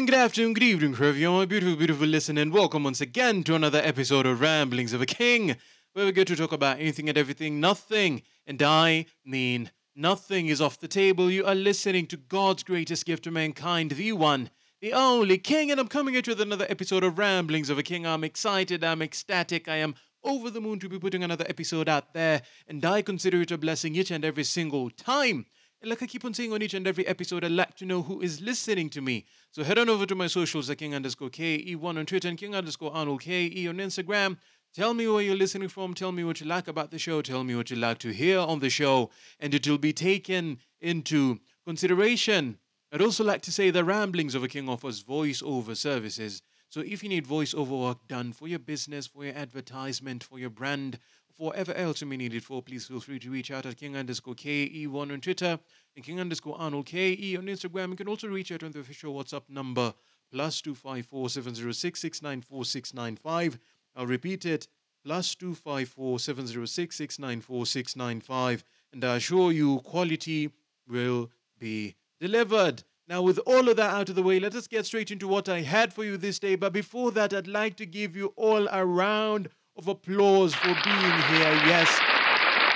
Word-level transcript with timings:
morning, 0.00 0.14
good 0.14 0.24
afternoon, 0.24 0.54
good 0.54 0.62
evening, 0.62 0.94
are, 0.94 1.32
my 1.32 1.44
beautiful, 1.44 1.76
beautiful 1.76 2.06
listener, 2.06 2.40
and 2.40 2.54
welcome 2.54 2.84
once 2.84 3.02
again 3.02 3.44
to 3.44 3.54
another 3.54 3.82
episode 3.84 4.24
of 4.24 4.40
Ramblings 4.40 4.94
of 4.94 5.02
a 5.02 5.06
King, 5.06 5.56
where 5.92 6.06
we 6.06 6.12
get 6.12 6.26
to 6.28 6.36
talk 6.36 6.52
about 6.52 6.80
anything 6.80 7.10
and 7.10 7.18
everything, 7.18 7.60
nothing, 7.60 8.22
and 8.46 8.62
I 8.62 9.04
mean 9.26 9.70
nothing 9.94 10.46
is 10.46 10.58
off 10.58 10.80
the 10.80 10.88
table. 10.88 11.30
You 11.30 11.44
are 11.44 11.54
listening 11.54 12.06
to 12.06 12.16
God's 12.16 12.62
greatest 12.62 13.04
gift 13.04 13.24
to 13.24 13.30
mankind, 13.30 13.90
the 13.90 14.12
one, 14.12 14.48
the 14.80 14.94
only 14.94 15.36
King, 15.36 15.70
and 15.70 15.78
I'm 15.78 15.86
coming 15.86 16.16
at 16.16 16.26
you 16.26 16.30
with 16.30 16.40
another 16.40 16.66
episode 16.70 17.04
of 17.04 17.18
Ramblings 17.18 17.68
of 17.68 17.78
a 17.78 17.82
King. 17.82 18.06
I'm 18.06 18.24
excited, 18.24 18.82
I'm 18.82 19.02
ecstatic, 19.02 19.68
I 19.68 19.76
am 19.76 19.94
over 20.24 20.48
the 20.48 20.62
moon 20.62 20.78
to 20.78 20.88
be 20.88 20.98
putting 20.98 21.24
another 21.24 21.44
episode 21.46 21.90
out 21.90 22.14
there, 22.14 22.40
and 22.66 22.82
I 22.86 23.02
consider 23.02 23.42
it 23.42 23.50
a 23.50 23.58
blessing 23.58 23.96
each 23.96 24.10
and 24.10 24.24
every 24.24 24.44
single 24.44 24.88
time. 24.88 25.44
Like 25.82 26.02
I 26.02 26.06
keep 26.06 26.26
on 26.26 26.34
saying 26.34 26.52
on 26.52 26.60
each 26.60 26.74
and 26.74 26.86
every 26.86 27.06
episode, 27.06 27.42
I'd 27.42 27.52
like 27.52 27.74
to 27.76 27.86
know 27.86 28.02
who 28.02 28.20
is 28.20 28.42
listening 28.42 28.90
to 28.90 29.00
me. 29.00 29.24
So 29.50 29.64
head 29.64 29.78
on 29.78 29.88
over 29.88 30.04
to 30.04 30.14
my 30.14 30.26
socials 30.26 30.68
at 30.68 30.76
King 30.76 30.94
underscore 30.94 31.30
KE1 31.30 31.82
on 31.82 32.04
Twitter 32.04 32.28
and 32.28 32.36
King 32.36 32.54
underscore 32.54 32.92
Arnold 32.92 33.22
KE 33.22 33.66
on 33.66 33.78
Instagram. 33.78 34.36
Tell 34.74 34.92
me 34.92 35.08
where 35.08 35.22
you're 35.22 35.34
listening 35.34 35.70
from. 35.70 35.94
Tell 35.94 36.12
me 36.12 36.22
what 36.22 36.38
you 36.38 36.46
like 36.46 36.68
about 36.68 36.90
the 36.90 36.98
show. 36.98 37.22
Tell 37.22 37.44
me 37.44 37.54
what 37.56 37.70
you 37.70 37.76
like 37.76 37.96
to 38.00 38.12
hear 38.12 38.40
on 38.40 38.58
the 38.58 38.68
show. 38.68 39.08
And 39.38 39.54
it 39.54 39.66
will 39.66 39.78
be 39.78 39.94
taken 39.94 40.58
into 40.82 41.40
consideration. 41.64 42.58
I'd 42.92 43.00
also 43.00 43.24
like 43.24 43.40
to 43.42 43.52
say 43.52 43.70
the 43.70 43.82
Ramblings 43.82 44.34
of 44.34 44.44
a 44.44 44.48
King 44.48 44.68
offers 44.68 45.02
voiceover 45.02 45.74
services. 45.74 46.42
So 46.68 46.82
if 46.82 47.02
you 47.02 47.08
need 47.08 47.26
voiceover 47.26 47.80
work 47.80 48.06
done 48.06 48.32
for 48.34 48.46
your 48.46 48.58
business, 48.58 49.06
for 49.06 49.24
your 49.24 49.34
advertisement, 49.34 50.22
for 50.22 50.38
your 50.38 50.50
brand, 50.50 50.98
whatever 51.40 51.72
else 51.72 52.02
you 52.02 52.06
may 52.06 52.18
need 52.18 52.34
it 52.34 52.44
for, 52.44 52.62
please 52.62 52.86
feel 52.86 53.00
free 53.00 53.18
to 53.18 53.30
reach 53.30 53.50
out 53.50 53.64
at 53.64 53.78
King 53.78 53.96
underscore 53.96 54.34
KE1 54.34 55.12
on 55.12 55.20
Twitter 55.20 55.58
and 55.96 56.04
King 56.04 56.20
underscore 56.20 56.56
Arnold 56.58 56.86
KE 56.86 57.36
on 57.36 57.46
Instagram. 57.46 57.90
You 57.90 57.96
can 57.96 58.08
also 58.08 58.28
reach 58.28 58.52
out 58.52 58.62
on 58.62 58.72
the 58.72 58.80
official 58.80 59.14
WhatsApp 59.14 59.42
number 59.48 59.94
plus 60.30 60.60
254 60.60 61.30
706 61.30 61.98
694 62.00 62.64
695. 62.64 63.58
I'll 63.96 64.06
repeat 64.06 64.44
it 64.44 64.68
plus 65.02 65.34
254 65.34 66.18
706 66.18 66.96
694 66.96 67.66
695. 67.66 68.64
And 68.92 69.04
I 69.04 69.16
assure 69.16 69.50
you, 69.50 69.80
quality 69.80 70.50
will 70.86 71.30
be 71.58 71.96
delivered. 72.20 72.84
Now, 73.08 73.22
with 73.22 73.38
all 73.46 73.68
of 73.68 73.76
that 73.76 73.90
out 73.90 74.08
of 74.08 74.14
the 74.14 74.22
way, 74.22 74.38
let 74.38 74.54
us 74.54 74.68
get 74.68 74.86
straight 74.86 75.10
into 75.10 75.26
what 75.26 75.48
I 75.48 75.62
had 75.62 75.92
for 75.92 76.04
you 76.04 76.16
this 76.16 76.38
day. 76.38 76.54
But 76.54 76.72
before 76.72 77.10
that, 77.12 77.32
I'd 77.32 77.48
like 77.48 77.76
to 77.76 77.86
give 77.86 78.14
you 78.14 78.34
all 78.36 78.68
a 78.70 78.84
round 78.84 79.48
of 79.76 79.88
applause 79.88 80.54
for 80.54 80.74
being 80.84 81.22
here. 81.22 81.54
Yes, 81.66 82.04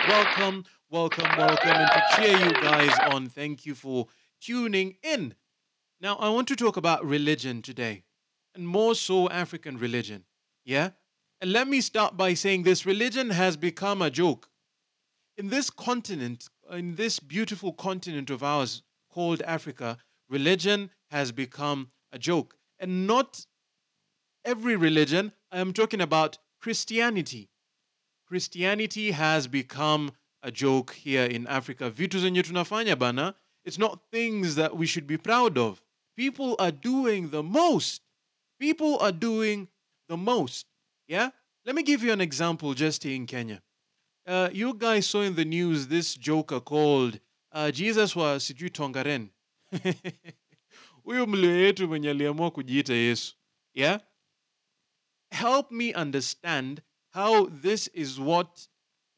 welcome, 0.08 0.64
welcome, 0.90 1.36
welcome. 1.36 1.80
And 1.80 1.92
to 1.92 2.00
cheer 2.00 2.34
you 2.34 2.54
guys 2.54 2.98
on, 3.00 3.28
thank 3.28 3.66
you 3.66 3.74
for 3.74 4.06
tuning 4.40 4.96
in. 5.02 5.34
Now, 6.00 6.16
I 6.16 6.28
want 6.28 6.48
to 6.48 6.56
talk 6.56 6.76
about 6.76 7.04
religion 7.04 7.62
today, 7.62 8.04
and 8.54 8.66
more 8.68 8.94
so 8.94 9.28
African 9.30 9.78
religion. 9.78 10.24
Yeah? 10.64 10.90
And 11.40 11.52
let 11.52 11.68
me 11.68 11.80
start 11.80 12.16
by 12.16 12.34
saying 12.34 12.62
this 12.62 12.86
religion 12.86 13.30
has 13.30 13.56
become 13.56 14.02
a 14.02 14.10
joke. 14.10 14.50
In 15.36 15.48
this 15.48 15.70
continent, 15.70 16.48
in 16.70 16.94
this 16.94 17.18
beautiful 17.20 17.72
continent 17.72 18.30
of 18.30 18.42
ours 18.42 18.82
called 19.10 19.42
Africa, 19.42 19.98
religion 20.28 20.90
has 21.10 21.32
become 21.32 21.90
a 22.12 22.18
joke. 22.18 22.56
And 22.78 23.06
not 23.06 23.46
every 24.44 24.76
religion, 24.76 25.32
I 25.50 25.60
am 25.60 25.72
talking 25.72 26.00
about 26.00 26.38
Christianity. 26.64 27.50
Christianity 28.26 29.10
has 29.10 29.46
become 29.46 30.12
a 30.42 30.50
joke 30.50 30.94
here 30.94 31.26
in 31.26 31.46
Africa. 31.46 31.90
Vitu 31.90 32.18
zenye 32.18 32.42
tunafanya 32.42 32.98
bana, 32.98 33.34
it's 33.66 33.76
not 33.78 34.00
things 34.10 34.54
that 34.54 34.74
we 34.74 34.86
should 34.86 35.06
be 35.06 35.18
proud 35.18 35.58
of. 35.58 35.82
People 36.16 36.56
are 36.58 36.72
doing 36.72 37.28
the 37.28 37.42
most. 37.42 38.00
People 38.58 38.98
are 39.00 39.12
doing 39.12 39.68
the 40.08 40.16
most. 40.16 40.64
Yeah? 41.06 41.28
Let 41.66 41.74
me 41.74 41.82
give 41.82 42.02
you 42.02 42.12
an 42.12 42.22
example 42.22 42.72
just 42.72 43.02
here 43.02 43.14
in 43.14 43.26
Kenya. 43.26 43.60
Uh, 44.26 44.48
you 44.50 44.72
guys 44.72 45.06
saw 45.06 45.20
in 45.20 45.34
the 45.34 45.44
news 45.44 45.88
this 45.88 46.14
joker 46.14 46.60
called 46.60 47.20
uh, 47.52 47.70
Jesus 47.70 48.16
wa 48.16 48.38
sijui 48.38 48.70
Tongaren. 48.70 49.28
Huyo 51.04 51.26
mlio 51.26 51.60
yetu 51.60 51.88
mwenye 51.88 52.10
aliamua 52.10 52.50
kujiita 52.50 52.94
Yesu. 52.94 53.34
Yeah? 53.74 54.00
Help 55.34 55.72
me 55.72 55.92
understand 55.92 56.80
how 57.10 57.46
this 57.46 57.88
is 57.88 58.20
what 58.20 58.68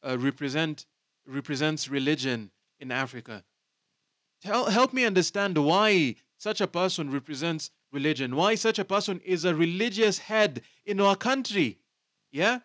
uh, 0.03 0.17
represent 0.17 0.87
represents 1.27 1.87
religion 1.89 2.49
in 2.79 2.91
Africa. 2.91 3.43
Tell, 4.41 4.65
help 4.65 4.93
me 4.93 5.05
understand 5.05 5.57
why 5.57 6.15
such 6.37 6.59
a 6.59 6.67
person 6.67 7.11
represents 7.11 7.69
religion, 7.91 8.35
why 8.35 8.55
such 8.55 8.79
a 8.79 8.85
person 8.85 9.21
is 9.25 9.45
a 9.45 9.53
religious 9.53 10.17
head 10.17 10.61
in 10.85 10.99
our 10.99 11.15
country. 11.15 11.77
Yeah? 12.31 12.59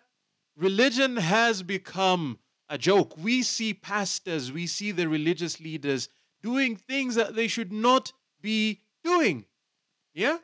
Religion 0.56 1.16
has 1.16 1.62
become 1.62 2.38
a 2.70 2.78
joke. 2.78 3.16
We 3.18 3.42
see 3.42 3.74
pastors, 3.74 4.50
we 4.50 4.66
see 4.66 4.92
the 4.92 5.08
religious 5.08 5.60
leaders 5.60 6.08
doing 6.42 6.76
things 6.76 7.16
that 7.16 7.34
they 7.34 7.48
should 7.48 7.72
not 7.72 8.12
be 8.40 8.80
doing. 9.04 9.44
Yeah? 10.14 10.38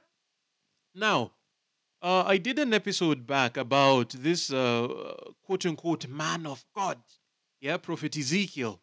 Now, 0.94 1.32
uh, 2.02 2.24
I 2.26 2.38
did 2.38 2.58
an 2.58 2.72
episode 2.74 3.26
back 3.26 3.56
about 3.56 4.10
this 4.10 4.52
uh, 4.52 4.88
quote 5.42 5.66
unquote 5.66 6.08
man 6.08 6.46
of 6.46 6.64
God. 6.74 6.98
Yeah, 7.60 7.76
Prophet 7.76 8.16
Ezekiel. 8.16 8.80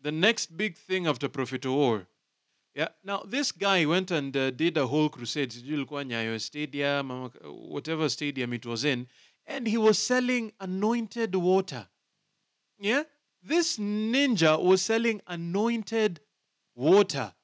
The 0.00 0.12
next 0.12 0.56
big 0.56 0.76
thing 0.76 1.06
after 1.06 1.28
Prophet 1.28 1.64
Or. 1.64 2.06
Yeah, 2.74 2.88
now 3.04 3.22
this 3.26 3.52
guy 3.52 3.84
went 3.84 4.10
and 4.10 4.36
uh, 4.36 4.50
did 4.50 4.76
a 4.78 4.86
whole 4.86 5.10
crusade, 5.10 5.52
Stadium, 5.52 7.30
whatever 7.44 8.08
stadium 8.08 8.52
it 8.54 8.64
was 8.64 8.84
in, 8.84 9.06
and 9.46 9.66
he 9.66 9.76
was 9.76 9.98
selling 9.98 10.52
anointed 10.58 11.34
water. 11.34 11.86
Yeah, 12.78 13.02
this 13.42 13.76
ninja 13.76 14.60
was 14.60 14.82
selling 14.82 15.20
anointed 15.26 16.20
water 16.74 17.34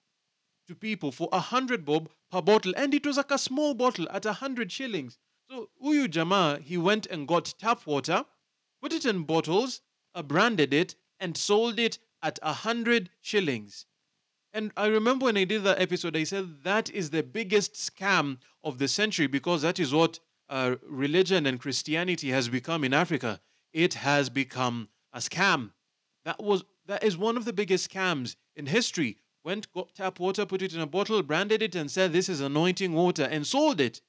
to 0.67 0.75
people 0.75 1.13
for 1.13 1.29
a 1.31 1.41
hundred 1.41 1.85
bob 1.85 2.09
per 2.31 2.43
bottle, 2.43 2.75
and 2.77 2.95
it 2.95 3.07
was 3.07 3.17
like 3.17 3.31
a 3.31 3.39
small 3.39 3.75
bottle 3.75 4.07
at 4.11 4.27
a 4.27 4.35
hundred 4.35 4.71
shillings. 4.71 5.19
So 5.51 5.71
Uyu 5.83 6.11
Jama, 6.11 6.61
he 6.63 6.77
went 6.77 7.07
and 7.07 7.27
got 7.27 7.55
tap 7.59 7.87
water, 7.87 8.25
put 8.83 8.93
it 8.93 9.07
in 9.07 9.25
bottles, 9.25 9.81
uh, 10.15 10.23
branded 10.23 10.75
it, 10.75 10.95
and 11.21 11.37
sold 11.37 11.79
it 11.79 11.99
at 12.23 12.39
a 12.43 12.53
hundred 12.53 13.11
shillings. 13.21 13.87
And 14.53 14.73
I 14.77 14.87
remember 14.87 15.27
when 15.27 15.37
I 15.37 15.45
did 15.45 15.65
that 15.65 15.81
episode, 15.81 16.17
I 16.17 16.25
said 16.25 16.63
that 16.65 16.91
is 16.91 17.11
the 17.11 17.23
biggest 17.23 17.75
scam 17.75 18.39
of 18.65 18.79
the 18.79 18.89
century 18.89 19.27
because 19.27 19.63
that 19.63 19.79
is 19.79 19.93
what 19.93 20.19
uh, 20.49 20.77
religion 20.83 21.47
and 21.47 21.61
Christianity 21.61 22.31
has 22.31 22.49
become 22.49 22.85
in 22.85 22.95
Africa. 22.95 23.41
It 23.73 23.95
has 23.95 24.31
become 24.31 24.89
a 25.13 25.19
scam. 25.19 25.73
That 26.25 26.43
was 26.43 26.65
that 26.87 27.05
is 27.05 27.17
one 27.17 27.37
of 27.37 27.45
the 27.45 27.53
biggest 27.53 27.91
scams 27.91 28.37
in 28.57 28.67
history. 28.67 29.19
Went 29.45 29.73
got 29.73 29.95
tap 29.95 30.19
water, 30.19 30.45
put 30.45 30.63
it 30.63 30.75
in 30.75 30.81
a 30.81 30.87
bottle, 30.87 31.23
branded 31.23 31.63
it, 31.63 31.75
and 31.75 31.91
said 31.91 32.13
this 32.13 32.29
is 32.29 32.41
anointing 32.41 32.93
water, 32.93 33.25
and 33.25 33.47
sold 33.47 33.81
it. 33.81 34.01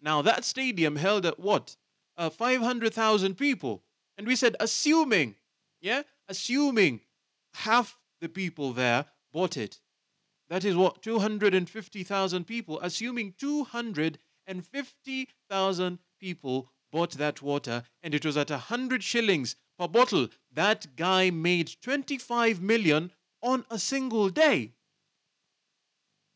Now 0.00 0.22
that 0.22 0.44
stadium 0.44 0.96
held 0.96 1.24
at 1.24 1.40
what? 1.40 1.76
Uh, 2.16 2.28
Five 2.28 2.60
hundred 2.60 2.92
thousand 2.92 3.36
people, 3.36 3.82
and 4.18 4.26
we 4.26 4.36
said 4.36 4.56
assuming, 4.60 5.36
yeah, 5.80 6.02
assuming 6.28 7.00
half 7.54 7.98
the 8.20 8.28
people 8.28 8.72
there 8.72 9.06
bought 9.32 9.56
it. 9.56 9.80
That 10.48 10.64
is 10.64 10.76
what 10.76 11.02
250,000 11.02 12.44
people, 12.44 12.78
assuming 12.80 13.32
250,000 13.38 15.98
people 16.20 16.70
bought 16.92 17.12
that 17.12 17.40
water, 17.42 17.82
and 18.02 18.14
it 18.14 18.26
was 18.26 18.36
at 18.36 18.50
100 18.50 19.02
shillings 19.02 19.56
per 19.78 19.88
bottle. 19.88 20.28
That 20.52 20.96
guy 20.96 21.30
made 21.30 21.74
25 21.80 22.60
million 22.60 23.10
on 23.44 23.64
a 23.70 23.78
single 23.78 24.30
day. 24.30 24.72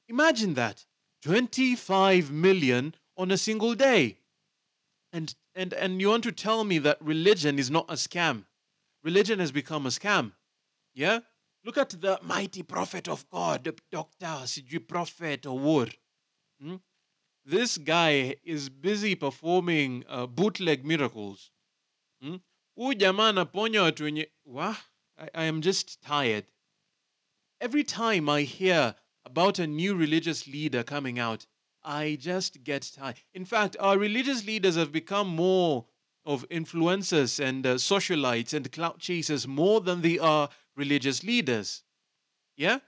Imagine 0.08 0.54
that 0.54 0.84
25 1.22 2.30
million 2.30 2.94
on 3.16 3.30
a 3.30 3.38
single 3.38 3.74
day. 3.74 4.18
And, 5.12 5.34
and, 5.54 5.72
and 5.72 6.00
you 6.00 6.10
want 6.10 6.24
to 6.24 6.32
tell 6.32 6.62
me 6.64 6.78
that 6.78 6.98
religion 7.00 7.58
is 7.58 7.70
not 7.70 7.86
a 7.88 7.94
scam? 7.94 8.44
Religion 9.02 9.38
has 9.38 9.50
become 9.50 9.86
a 9.86 9.88
scam. 9.88 10.32
Yeah? 10.94 11.20
Look 11.64 11.78
at 11.78 11.90
the 11.90 12.20
mighty 12.22 12.62
prophet 12.62 13.08
of 13.08 13.28
God, 13.30 13.64
Dr. 13.90 14.26
Sijui 14.44 14.86
Prophet 14.86 15.42
Owuor. 15.42 15.92
Hmm? 16.60 16.76
This 17.44 17.78
guy 17.78 18.36
is 18.44 18.68
busy 18.68 19.14
performing 19.14 20.04
uh, 20.08 20.26
bootleg 20.26 20.84
miracles. 20.84 21.50
Hmm? 22.22 22.36
I 25.18 25.44
am 25.44 25.62
just 25.62 26.02
tired. 26.02 26.44
Every 27.60 27.82
time 27.82 28.28
I 28.28 28.42
hear 28.42 28.94
about 29.24 29.58
a 29.58 29.66
new 29.66 29.96
religious 29.96 30.46
leader 30.46 30.84
coming 30.84 31.18
out, 31.18 31.44
I 31.82 32.16
just 32.20 32.62
get 32.62 32.88
tired. 32.94 33.16
In 33.34 33.44
fact, 33.44 33.76
our 33.80 33.98
religious 33.98 34.46
leaders 34.46 34.76
have 34.76 34.92
become 34.92 35.28
more 35.28 35.86
of 36.24 36.48
influencers 36.50 37.42
and 37.42 37.66
uh, 37.66 37.74
socialites 37.74 38.54
and 38.54 38.70
clout 38.70 39.00
chasers 39.00 39.48
more 39.48 39.80
than 39.80 40.02
they 40.02 40.20
are 40.20 40.50
religious 40.76 41.24
leaders. 41.24 41.82
Yeah? 42.56 42.78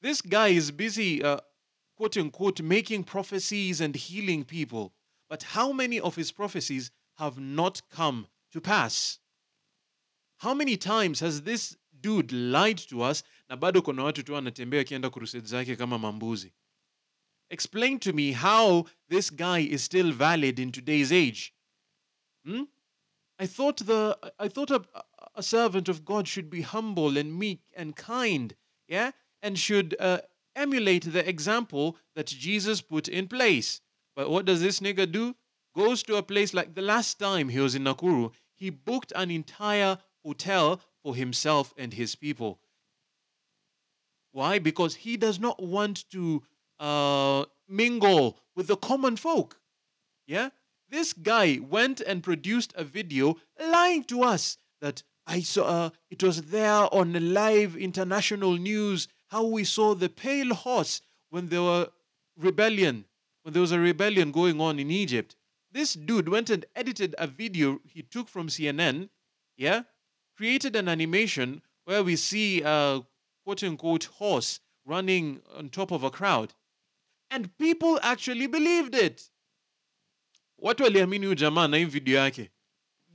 This 0.00 0.20
guy 0.20 0.48
is 0.48 0.72
busy 0.72 1.22
uh, 1.22 1.38
quote 1.96 2.16
unquote 2.16 2.60
making 2.60 3.04
prophecies 3.04 3.80
and 3.80 3.94
healing 3.94 4.44
people. 4.44 4.92
But 5.28 5.42
how 5.44 5.72
many 5.72 6.00
of 6.00 6.16
his 6.16 6.32
prophecies 6.32 6.90
have 7.18 7.38
not 7.38 7.82
come 7.90 8.26
to 8.52 8.60
pass? 8.60 9.18
How 10.38 10.52
many 10.52 10.76
times 10.76 11.20
has 11.20 11.42
this 11.42 11.76
dude 12.06 12.32
lied 12.32 12.78
to 12.78 13.02
us 13.02 13.24
na 13.48 13.56
bado 13.56 13.82
kuna 13.82 14.04
watu 14.04 14.22
tu 14.22 14.36
anatembea 14.36 14.80
akienda 14.80 15.10
crusade 15.10 15.46
zake 15.46 15.76
kama 15.76 15.98
mambuzi? 15.98 16.52
Explain 17.50 17.98
to 17.98 18.12
me 18.12 18.32
how 18.32 18.86
this 19.08 19.30
guy 19.36 19.58
is 19.58 19.84
still 19.84 20.12
valid 20.12 20.58
in 20.58 20.72
today's 20.72 21.12
age. 21.12 21.52
Hmm? 22.44 22.62
I 23.38 23.46
thought 23.46 23.86
the 23.86 24.18
I 24.38 24.48
thought 24.48 24.70
a, 24.70 24.82
a 25.34 25.42
servant 25.42 25.88
of 25.88 26.04
God 26.04 26.28
should 26.28 26.48
be 26.50 26.62
humble 26.62 27.18
and 27.18 27.38
meek 27.38 27.60
and 27.76 27.96
kind, 27.96 28.54
yeah, 28.88 29.10
and 29.42 29.58
should 29.58 29.96
uh, 30.00 30.18
emulate 30.54 31.12
the 31.12 31.28
example 31.28 31.96
that 32.14 32.26
Jesus 32.26 32.80
put 32.80 33.08
in 33.08 33.28
place. 33.28 33.80
But 34.14 34.30
what 34.30 34.46
does 34.46 34.60
this 34.60 34.80
nigga 34.80 35.10
do? 35.10 35.34
Goes 35.74 36.02
to 36.04 36.16
a 36.16 36.22
place 36.22 36.54
like 36.54 36.74
the 36.74 36.82
last 36.82 37.18
time 37.18 37.48
he 37.48 37.60
was 37.60 37.74
in 37.74 37.84
Nakuru, 37.84 38.32
he 38.54 38.70
booked 38.70 39.12
an 39.14 39.30
entire 39.30 39.98
hotel 40.24 40.80
for 41.06 41.14
himself 41.14 41.72
and 41.78 41.94
his 41.94 42.16
people. 42.16 42.58
Why? 44.32 44.58
Because 44.58 44.96
he 44.96 45.16
does 45.16 45.38
not 45.38 45.62
want 45.62 46.10
to 46.10 46.42
uh, 46.80 47.44
mingle 47.68 48.40
with 48.56 48.66
the 48.66 48.76
common 48.76 49.16
folk. 49.16 49.60
Yeah? 50.26 50.48
This 50.88 51.12
guy 51.12 51.60
went 51.62 52.00
and 52.00 52.24
produced 52.24 52.72
a 52.74 52.82
video 52.82 53.36
lying 53.56 54.02
to 54.04 54.24
us 54.24 54.58
that 54.80 55.04
I 55.28 55.42
saw 55.42 55.64
uh, 55.66 55.90
it 56.10 56.24
was 56.24 56.42
there 56.42 56.92
on 56.92 57.32
live 57.32 57.76
international 57.76 58.56
news 58.56 59.06
how 59.28 59.44
we 59.44 59.62
saw 59.62 59.94
the 59.94 60.08
pale 60.08 60.54
horse 60.54 61.02
when 61.30 61.46
there 61.50 61.62
were 61.62 61.86
rebellion, 62.36 63.04
when 63.42 63.52
there 63.52 63.62
was 63.62 63.70
a 63.70 63.78
rebellion 63.78 64.32
going 64.32 64.60
on 64.60 64.80
in 64.80 64.90
Egypt. 64.90 65.36
This 65.70 65.94
dude 65.94 66.28
went 66.28 66.50
and 66.50 66.66
edited 66.74 67.14
a 67.16 67.28
video 67.28 67.78
he 67.84 68.02
took 68.02 68.28
from 68.28 68.48
CNN, 68.48 69.08
yeah, 69.56 69.82
created 70.36 70.76
an 70.76 70.88
animation 70.88 71.62
where 71.84 72.02
we 72.02 72.16
see 72.16 72.62
a 72.62 73.00
quote 73.44 73.62
unquote 73.62 74.04
horse 74.04 74.60
running 74.84 75.40
on 75.56 75.68
top 75.68 75.90
of 75.90 76.04
a 76.04 76.10
crowd. 76.10 76.52
And 77.30 77.56
people 77.58 77.98
actually 78.02 78.46
believed 78.46 78.94
it. 78.94 79.30
Watu 80.58 80.82
waliamini 80.82 81.34
jamaa 81.34 81.68
na 81.68 81.76
hii 81.76 81.84
video 81.84 82.18
yake. 82.18 82.50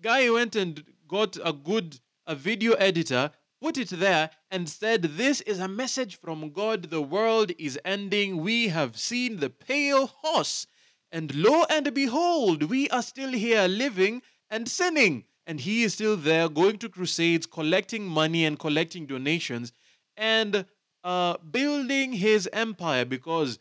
Guy 0.02 0.30
went 0.30 0.56
and 0.56 0.84
got 1.08 1.38
a 1.44 1.54
good 1.54 2.00
a 2.26 2.36
video 2.36 2.74
editor, 2.74 3.32
put 3.60 3.78
it 3.78 3.90
there 3.90 4.30
and 4.50 4.70
said 4.70 5.02
this 5.18 5.42
is 5.42 5.60
a 5.60 5.68
message 5.68 6.18
from 6.18 6.50
God. 6.52 6.90
The 6.90 7.02
world 7.02 7.52
is 7.58 7.80
ending. 7.86 8.42
We 8.42 8.70
have 8.70 8.98
seen 8.98 9.40
the 9.40 9.50
pale 9.50 10.08
horse. 10.08 10.68
And 11.12 11.36
lo 11.36 11.66
and 11.70 11.94
behold, 11.94 12.64
we 12.64 12.90
are 12.90 13.04
still 13.04 13.32
here 13.32 13.68
living 13.68 14.22
and 14.50 14.68
sinning. 14.68 15.26
And 15.48 15.60
he 15.60 15.84
is 15.84 15.94
still 15.94 16.18
there 16.18 16.48
going 16.50 16.78
to 16.80 16.90
crusades, 16.90 17.46
collecting 17.46 18.08
money 18.08 18.46
and 18.46 18.58
collecting 18.60 19.06
donations 19.06 19.74
and 20.16 20.66
uh, 21.04 21.38
building 21.38 22.14
his 22.14 22.48
empire 22.54 23.06
because 23.06 23.60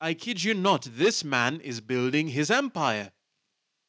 I 0.00 0.14
kid 0.14 0.42
you 0.42 0.54
not, 0.54 0.88
this 0.90 1.22
man 1.22 1.60
is 1.60 1.80
building 1.80 2.28
his 2.28 2.50
empire. 2.50 3.12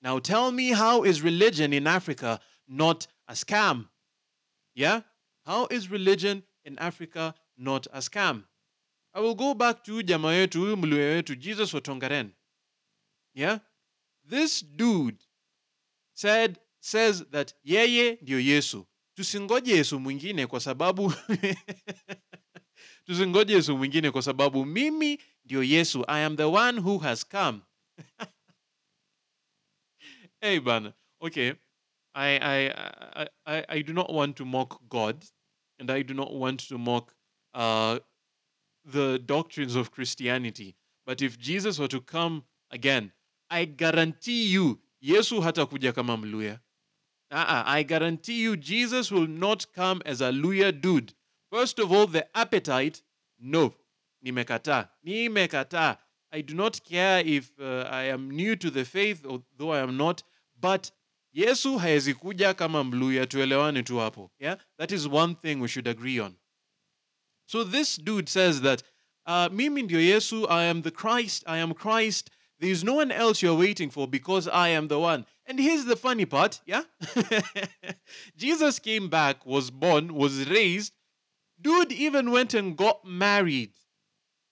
Now 0.01 0.19
tell 0.19 0.51
me, 0.51 0.69
how 0.71 1.03
is 1.03 1.21
religion 1.21 1.73
in 1.73 1.87
Africa 1.87 2.39
not 2.67 3.07
a 3.27 3.33
scam? 3.33 3.87
Yeah? 4.75 5.01
How 5.45 5.67
is 5.71 5.89
religion 5.89 6.43
in 6.65 6.77
Africa 6.77 7.33
not 7.57 7.87
a 7.87 7.97
scam? 7.99 8.43
I 9.13 9.21
will 9.21 9.35
go 9.35 9.53
back 9.53 9.83
to 9.85 10.03
jamaa 10.03 10.33
yetu, 10.47 10.59
huyu 10.59 10.75
mluya 10.75 11.39
Jesus 11.39 11.73
Otongaren. 11.73 12.31
Yeah? 13.33 13.59
This 14.25 14.61
dude 14.61 15.17
said, 16.13 16.59
says 16.83 17.23
that 17.31 17.53
yeye 17.63 18.17
ndio 18.21 18.39
Yesu. 18.39 18.85
Tusingoje 19.15 19.71
Yesu 19.75 19.99
mwingine 19.99 20.47
kwa 20.47 20.59
sababu 20.59 21.13
tusingoje 23.05 23.53
Yesu 23.53 23.77
mwingine 23.77 24.11
kwa 24.11 24.21
sababu 24.21 24.65
mimi 24.65 25.19
ndio 25.45 25.63
Yesu. 25.63 26.05
I 26.07 26.25
am 26.25 26.35
the 26.37 26.43
one 26.43 26.81
who 26.81 26.97
has 26.97 27.25
come. 27.29 27.59
hey 30.41 30.59
bana. 30.59 30.93
Okay. 31.21 31.53
I, 32.15 32.37
I 32.37 32.67
I 33.15 33.27
I 33.45 33.65
I 33.69 33.83
do 33.83 33.93
not 33.93 34.09
want 34.09 34.35
to 34.37 34.45
mock 34.45 34.81
God 34.89 35.25
and 35.79 35.89
I 35.89 36.03
do 36.03 36.13
not 36.13 36.31
want 36.31 36.67
to 36.67 36.77
mock 36.77 37.15
uh 37.53 37.99
the 38.85 39.19
doctrines 39.19 39.75
of 39.75 39.91
Christianity. 39.91 40.75
But 41.05 41.21
if 41.21 41.37
Jesus 41.39 41.79
were 41.79 41.87
to 41.87 42.01
come 42.01 42.43
again, 42.71 43.11
I 43.49 43.65
guarantee 43.65 44.51
you 44.51 44.79
Yesu 45.01 45.41
hatakuja 45.41 45.93
kama 45.93 46.17
mluya. 46.17 46.59
Uh-uh, 47.33 47.63
I 47.65 47.81
guarantee 47.81 48.41
you 48.41 48.55
Jesus 48.55 49.11
will 49.11 49.27
not 49.27 49.65
come 49.73 50.03
as 50.05 50.21
a 50.21 50.31
luya 50.31 50.71
dude. 50.71 51.13
First 51.51 51.79
of 51.79 51.91
all, 51.91 52.05
the 52.05 52.25
appetite, 52.37 53.01
no. 53.39 53.73
Nimekata. 54.25 54.89
Nimekata. 55.05 55.97
I 56.31 56.41
do 56.41 56.53
not 56.53 56.83
care 56.83 57.23
if 57.25 57.51
uh, 57.59 57.87
I 57.89 58.03
am 58.03 58.29
new 58.29 58.55
to 58.55 58.69
the 58.69 58.85
faith, 58.85 59.25
although 59.25 59.71
I 59.71 59.79
am 59.79 59.97
not, 59.97 60.23
but 60.59 60.91
Yesu 61.35 61.79
haezi 61.79 62.13
kuja 62.13 62.55
kama 62.55 62.83
mluya, 62.83 63.25
tuelewane 63.25 63.83
tu 63.83 63.95
hapo. 63.95 64.29
Yeah? 64.39 64.55
That 64.77 64.91
is 64.91 65.07
one 65.07 65.35
thing 65.35 65.59
we 65.59 65.67
should 65.67 65.87
agree 65.87 66.19
on. 66.19 66.35
So 67.47 67.63
this 67.63 67.97
dude 67.97 68.29
says 68.29 68.61
that, 68.61 68.83
uh, 69.25 69.49
mimi 69.51 69.83
ndio 69.83 69.99
Yesu, 69.99 70.47
I 70.49 70.65
am 70.65 70.81
the 70.81 70.91
Christ, 70.91 71.43
I 71.47 71.57
am 71.57 71.73
Christ. 71.73 72.29
There 72.63 72.71
is 72.71 72.85
no 72.85 72.93
one 72.93 73.11
else 73.11 73.41
you're 73.41 73.57
waiting 73.57 73.89
for 73.89 74.07
because 74.07 74.47
I 74.47 74.69
am 74.69 74.87
the 74.87 74.97
one. 74.97 75.25
And 75.45 75.59
here's 75.59 75.83
the 75.83 75.97
funny 75.97 76.23
part, 76.23 76.61
yeah? 76.65 76.83
Jesus 78.37 78.79
came 78.79 79.09
back, 79.09 79.45
was 79.45 79.69
born, 79.69 80.15
was 80.15 80.49
raised. 80.49 80.93
Dude 81.59 81.91
even 81.91 82.31
went 82.31 82.53
and 82.53 82.77
got 82.77 83.03
married. 83.03 83.73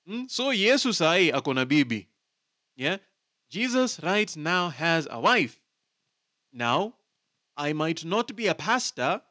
Hmm? 0.06 0.24
So 0.28 0.52
Jesus 0.52 0.98
sai 0.98 1.32
akona 1.32 1.66
bibi. 1.66 2.10
Yeah? 2.76 2.98
Jesus 3.50 3.98
right 4.04 4.36
now 4.36 4.68
has 4.68 5.08
a 5.10 5.22
wife. 5.22 5.62
Now, 6.52 6.96
I 7.56 7.72
might 7.72 8.04
not 8.04 8.36
be 8.36 8.48
a 8.48 8.56
pastor, 8.56 9.22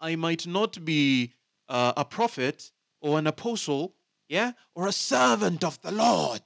I 0.00 0.16
might 0.16 0.46
not 0.46 0.82
be 0.82 1.34
uh, 1.68 1.92
a 1.94 2.06
prophet 2.06 2.72
or 3.02 3.18
an 3.18 3.26
apostle, 3.26 3.96
yeah, 4.30 4.52
or 4.74 4.86
a 4.86 4.92
servant 4.92 5.62
of 5.62 5.78
the 5.82 5.90
Lord. 5.90 6.40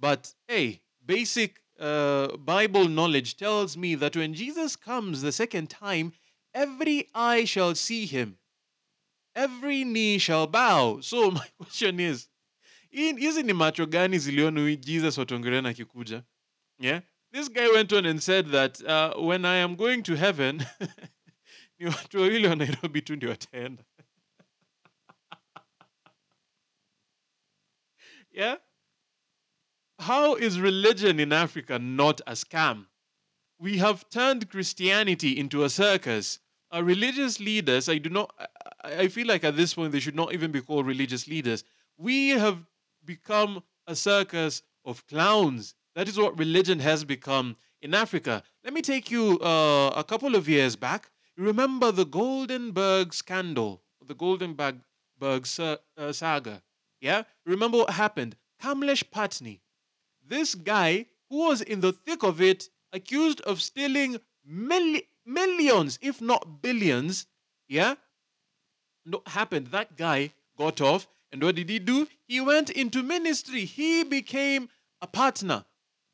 But 0.00 0.32
hey, 0.46 0.80
basic 1.04 1.60
uh, 1.80 2.36
Bible 2.36 2.88
knowledge 2.88 3.36
tells 3.36 3.76
me 3.76 3.94
that 3.96 4.16
when 4.16 4.34
Jesus 4.34 4.76
comes 4.76 5.22
the 5.22 5.32
second 5.32 5.70
time, 5.70 6.12
every 6.54 7.08
eye 7.14 7.44
shall 7.44 7.74
see 7.74 8.06
him, 8.06 8.38
every 9.34 9.84
knee 9.84 10.18
shall 10.18 10.46
bow. 10.46 11.00
So 11.00 11.30
my 11.40 11.46
question 11.60 12.00
is, 12.00 12.28
hizi 12.90 13.42
ni 13.44 13.52
macho 13.52 13.86
gani 13.86 14.18
ziliona 14.18 14.76
Jesus 14.80 15.16
watongerena 15.18 15.68
akikuja? 15.68 16.24
Yeah? 16.78 17.00
This 17.32 17.48
guy 17.48 17.68
went 17.68 17.92
on 17.92 18.06
and 18.06 18.22
said 18.22 18.46
that 18.48 18.82
uh, 18.84 19.14
when 19.18 19.44
I 19.44 19.56
am 19.56 19.76
going 19.76 20.02
to 20.04 20.16
heaven, 20.16 20.64
ni 21.78 21.86
watu 21.86 22.20
wawili 22.20 22.48
wa 22.48 22.54
Nairobi 22.54 23.02
tu 23.02 23.16
ndio 23.16 23.30
wataenda. 23.30 23.84
yeah? 28.32 28.58
How 29.98 30.36
is 30.36 30.60
religion 30.60 31.18
in 31.18 31.32
Africa 31.32 31.78
not 31.78 32.20
a 32.26 32.32
scam? 32.32 32.86
We 33.58 33.78
have 33.78 34.08
turned 34.10 34.48
Christianity 34.48 35.38
into 35.38 35.64
a 35.64 35.70
circus. 35.70 36.38
Our 36.70 36.84
religious 36.84 37.40
leaders, 37.40 37.88
I 37.88 37.98
do 37.98 38.08
not, 38.08 38.32
I 38.84 39.08
feel 39.08 39.26
like 39.26 39.42
at 39.42 39.56
this 39.56 39.74
point 39.74 39.90
they 39.92 40.00
should 40.00 40.14
not 40.14 40.32
even 40.32 40.52
be 40.52 40.60
called 40.60 40.86
religious 40.86 41.26
leaders. 41.26 41.64
We 41.96 42.28
have 42.30 42.64
become 43.04 43.62
a 43.86 43.96
circus 43.96 44.62
of 44.84 45.04
clowns. 45.08 45.74
That 45.96 46.08
is 46.08 46.16
what 46.16 46.38
religion 46.38 46.78
has 46.78 47.04
become 47.04 47.56
in 47.82 47.92
Africa. 47.94 48.44
Let 48.62 48.74
me 48.74 48.82
take 48.82 49.10
you 49.10 49.40
uh, 49.40 49.92
a 49.96 50.04
couple 50.04 50.36
of 50.36 50.48
years 50.48 50.76
back. 50.76 51.10
Remember 51.36 51.90
the 51.90 52.06
Goldenberg 52.06 53.12
scandal, 53.12 53.82
the 54.06 54.14
Goldenberg 54.14 54.80
Berg 55.18 55.46
uh, 55.58 56.12
saga. 56.12 56.62
Yeah? 57.00 57.22
Remember 57.44 57.78
what 57.78 57.90
happened? 57.90 58.36
Kamlesh 58.62 59.04
Pattni, 59.04 59.60
this 60.28 60.54
guy 60.54 61.06
who 61.28 61.48
was 61.48 61.60
in 61.60 61.80
the 61.80 61.92
thick 61.92 62.22
of 62.22 62.40
it, 62.40 62.68
accused 62.92 63.40
of 63.42 63.60
stealing 63.60 64.18
milli- 64.48 65.06
millions, 65.26 65.98
if 66.00 66.20
not 66.20 66.62
billions, 66.62 67.26
yeah? 67.68 67.94
No, 69.04 69.22
happened. 69.26 69.68
That 69.68 69.96
guy 69.96 70.32
got 70.56 70.80
off, 70.80 71.06
and 71.32 71.42
what 71.42 71.56
did 71.56 71.68
he 71.68 71.78
do? 71.78 72.08
He 72.26 72.40
went 72.40 72.70
into 72.70 73.02
ministry. 73.02 73.64
He 73.64 74.04
became 74.04 74.68
a 75.00 75.06
partner. 75.06 75.64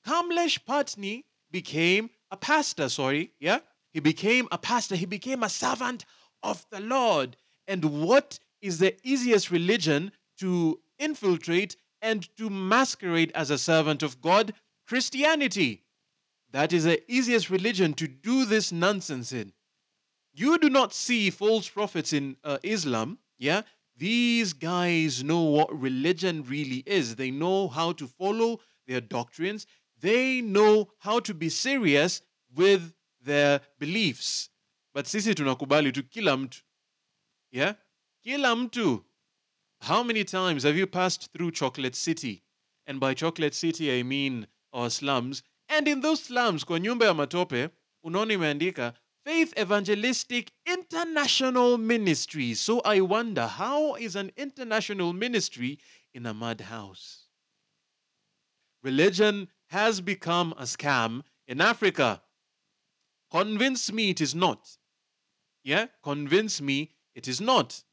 Kamlesh 0.06 0.61
Pattni 0.64 1.25
became 1.50 2.11
a 2.30 2.37
pastor, 2.37 2.88
sorry, 2.88 3.33
yeah? 3.38 3.61
He 3.92 4.00
became 4.00 4.49
a 4.50 4.59
pastor. 4.59 4.97
He 4.97 5.06
became 5.06 5.42
a 5.42 5.49
servant 5.49 6.04
of 6.42 6.66
the 6.71 6.80
Lord. 6.80 7.37
And 7.66 7.85
what 7.85 8.38
is 8.61 8.78
the 8.78 8.97
easiest 9.02 9.50
religion 9.50 10.12
to 10.40 10.80
infiltrate 10.99 11.76
and 12.05 12.29
to 12.37 12.51
masquerade 12.51 13.33
as 13.35 13.51
a 13.51 13.59
servant 13.59 14.03
of 14.03 14.21
God, 14.21 14.53
Christianity. 14.87 15.83
That 16.53 16.73
is 16.73 16.85
the 16.85 17.03
easiest 17.11 17.51
religion 17.51 17.95
to 17.95 18.07
do 18.07 18.45
this 18.45 18.71
nonsense 18.71 19.33
in. 19.33 19.53
You 20.35 20.59
do 20.59 20.69
not 20.69 20.93
see 20.93 21.31
false 21.31 21.69
prophets 21.69 22.13
in 22.13 22.37
uh, 22.45 22.59
Islam, 22.63 23.19
yeah? 23.39 23.63
These 23.97 24.53
guys 24.53 25.25
know 25.25 25.43
what 25.43 25.81
religion 25.81 26.45
really 26.45 26.83
is. 26.85 27.17
They 27.17 27.31
know 27.31 27.69
how 27.69 27.93
to 27.93 28.07
follow 28.07 28.61
their 28.87 29.01
doctrines. 29.01 29.67
They 30.01 30.41
know 30.41 30.91
how 30.99 31.21
to 31.21 31.33
be 31.33 31.49
serious 31.49 32.21
with 32.55 32.93
their 33.23 33.61
beliefs. 33.79 34.51
But 34.93 35.07
sisi 35.07 35.35
tunakubali 35.35 35.93
tu 35.93 36.03
kila 36.03 36.37
mtu. 36.37 36.63
Yeah? 37.53 37.75
Kila 38.25 38.57
mtu. 38.57 39.05
How 39.85 40.03
many 40.03 40.25
times 40.25 40.62
have 40.62 40.79
you 40.79 40.87
passed 40.87 41.31
through 41.35 41.50
Chocolate 41.50 41.95
City? 41.95 42.43
And 42.87 42.99
by 42.99 43.12
Chocolate 43.12 43.55
City 43.55 43.99
I 43.99 44.03
mean 44.03 44.47
our 44.73 44.88
slums. 44.88 45.43
And 45.69 45.87
in 45.87 46.00
those 46.00 46.23
slums, 46.23 46.64
kwa 46.64 46.79
nyumba 46.79 47.05
ya 47.05 47.12
matope, 47.14 47.69
unaona 48.03 48.33
imeandika 48.33 48.95
Faith 49.26 49.53
Evangelistic 49.59 50.53
International 50.64 51.76
Ministry. 51.76 52.55
So 52.55 52.81
I 52.81 53.03
wonder, 53.03 53.47
how 53.47 53.97
is 53.97 54.17
an 54.17 54.33
international 54.38 55.12
ministry 55.12 55.79
in 56.14 56.25
a 56.25 56.33
mud 56.33 56.62
house? 56.62 57.26
Religion 58.83 59.49
has 59.67 60.00
become 60.00 60.55
a 60.57 60.62
scam 60.62 61.23
in 61.47 61.61
Africa. 61.61 62.23
Convince 63.31 63.93
me 63.93 64.09
it 64.09 64.23
is 64.23 64.35
not. 64.35 64.79
Yeah? 65.62 65.88
Convince 66.03 66.62
me 66.62 66.93
it 67.14 67.29
is 67.29 67.38
not. 67.38 67.85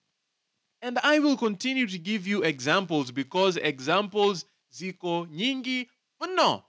And 0.81 0.97
I 1.03 1.19
will 1.19 1.37
continue 1.37 1.85
to 1.87 1.97
give 1.97 2.25
you 2.25 2.41
examples 2.43 3.11
because 3.11 3.57
examples 3.57 4.45
ziko 4.73 5.27
nyingi 5.27 5.87
mno. 6.21 6.63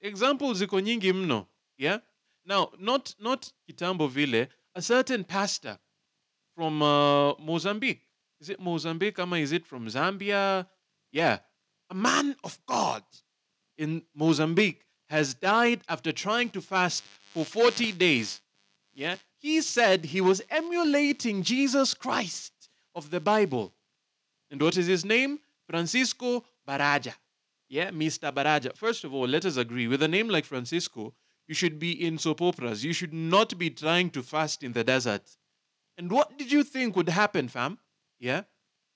Examples 0.00 0.58
ziko 0.60 0.80
nyingi 0.80 1.12
mno. 1.12 1.46
Yeah? 1.78 1.98
Now, 2.44 2.70
not 2.78 3.14
not 3.18 3.50
kitambo 3.68 4.08
vile, 4.08 4.48
a 4.74 4.82
certain 4.82 5.24
pastor 5.24 5.78
from 6.54 6.82
uh, 6.82 7.34
Mozambique. 7.36 8.02
Is 8.40 8.50
it 8.50 8.60
Mozambique? 8.60 9.18
Ama 9.18 9.36
is 9.36 9.52
it 9.52 9.66
from 9.66 9.86
Zambia? 9.86 10.66
Yeah. 11.10 11.38
A 11.90 11.94
man 11.94 12.36
of 12.44 12.58
God 12.66 13.02
in 13.78 14.02
Mozambique 14.14 14.84
has 15.08 15.34
died 15.34 15.80
after 15.88 16.12
trying 16.12 16.50
to 16.50 16.60
fast 16.60 17.02
for 17.32 17.44
40 17.44 17.92
days. 17.92 18.40
Yeah. 18.94 19.16
He 19.38 19.60
said 19.60 20.04
he 20.04 20.20
was 20.20 20.42
emulating 20.50 21.42
Jesus 21.42 21.94
Christ 21.94 22.51
of 22.94 23.10
the 23.10 23.20
Bible. 23.20 23.72
And 24.50 24.60
what 24.60 24.76
is 24.76 24.86
his 24.86 25.04
name? 25.04 25.38
Francisco 25.66 26.44
Barajah. 26.68 27.14
Yeah, 27.68 27.90
Mr. 27.90 28.32
Barajah. 28.32 28.76
First 28.76 29.04
of 29.04 29.14
all, 29.14 29.26
let 29.26 29.44
us 29.44 29.56
agree 29.56 29.86
with 29.88 30.02
a 30.02 30.08
name 30.08 30.28
like 30.28 30.44
Francisco, 30.44 31.14
you 31.48 31.54
should 31.54 31.78
be 31.78 31.92
in 32.06 32.18
soap 32.18 32.40
operas. 32.42 32.84
You 32.84 32.92
should 32.92 33.12
not 33.14 33.58
be 33.58 33.70
trying 33.70 34.10
to 34.10 34.22
fast 34.22 34.62
in 34.62 34.72
the 34.72 34.84
desert. 34.84 35.22
And 35.98 36.10
what 36.10 36.38
did 36.38 36.52
you 36.52 36.62
think 36.64 36.96
would 36.96 37.08
happen, 37.08 37.48
fam? 37.48 37.78
Yeah? 38.20 38.42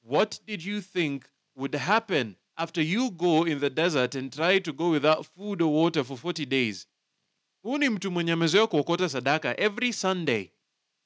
What 0.03 0.41
did 0.47 0.65
you 0.65 0.81
think 0.81 1.29
would 1.57 1.75
happen 1.75 2.37
after 2.57 2.81
you 2.83 3.11
go 3.11 3.45
in 3.45 3.61
the 3.61 3.71
desert 3.71 4.15
and 4.15 4.33
try 4.33 4.59
to 4.61 4.73
go 4.73 4.91
without 4.91 5.26
food 5.26 5.61
or 5.62 5.73
water 5.73 6.05
for 6.05 6.17
40 6.17 6.47
days? 6.47 6.87
Huu 7.65 7.79
ni 7.79 7.88
mtu 7.88 8.11
mwenye 8.11 8.33
amezoea 8.33 8.67
kuokota 8.67 9.09
sadaka 9.09 9.61
every 9.61 9.93
Sunday. 9.93 10.50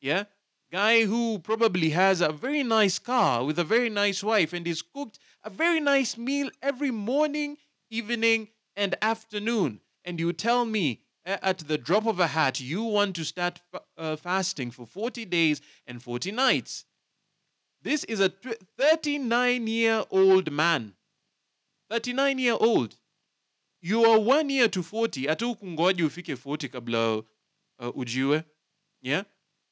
Yeah? 0.00 0.26
Guy 0.72 1.04
who 1.04 1.40
probably 1.40 1.90
has 1.90 2.20
a 2.20 2.30
very 2.30 2.62
nice 2.62 2.98
car 3.00 3.44
with 3.44 3.58
a 3.58 3.64
very 3.64 3.90
nice 3.90 4.22
wife 4.22 4.52
and 4.52 4.66
is 4.68 4.82
cooked 4.82 5.18
a 5.42 5.50
very 5.50 5.80
nice 5.80 6.16
meal 6.16 6.48
every 6.62 6.92
morning, 6.92 7.56
evening, 7.90 8.48
and 8.76 8.94
afternoon. 9.02 9.80
And 10.04 10.20
you 10.20 10.32
tell 10.32 10.64
me 10.64 11.00
at 11.24 11.58
the 11.58 11.76
drop 11.76 12.06
of 12.06 12.20
a 12.20 12.28
hat, 12.28 12.60
you 12.60 12.84
want 12.84 13.16
to 13.16 13.24
start 13.24 13.60
uh, 13.98 14.16
fasting 14.16 14.70
for 14.70 14.86
40 14.86 15.24
days 15.24 15.60
and 15.86 16.00
40 16.02 16.30
nights. 16.32 16.84
This 17.82 18.04
is 18.04 18.20
a 18.20 18.28
39 18.28 19.66
year 19.66 20.04
old 20.10 20.52
man. 20.52 20.94
39 21.90 22.38
year 22.38 22.56
old. 22.60 22.96
You 23.82 24.04
are 24.04 24.20
one 24.20 24.50
year 24.50 24.68
to 24.68 24.82
40. 24.82 25.26
Hata 25.26 25.46
ukungoja 25.46 26.06
ufike 26.06 26.36
40 26.36 26.68
kabla 26.68 27.16
uh, 27.78 27.96
ujiwe. 27.96 28.44
Yeah? 29.02 29.24